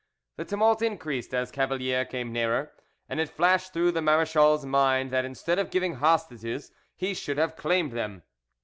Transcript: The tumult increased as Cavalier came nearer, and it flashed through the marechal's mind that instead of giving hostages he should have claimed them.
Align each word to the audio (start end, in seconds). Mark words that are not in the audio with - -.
The 0.37 0.45
tumult 0.45 0.81
increased 0.81 1.31
as 1.31 1.51
Cavalier 1.51 2.05
came 2.05 2.33
nearer, 2.33 2.71
and 3.07 3.19
it 3.19 3.29
flashed 3.29 3.71
through 3.71 3.91
the 3.91 4.01
marechal's 4.01 4.65
mind 4.65 5.11
that 5.11 5.25
instead 5.25 5.59
of 5.59 5.69
giving 5.69 5.97
hostages 5.97 6.71
he 6.95 7.13
should 7.13 7.37
have 7.37 7.55
claimed 7.55 7.91
them. 7.91 8.23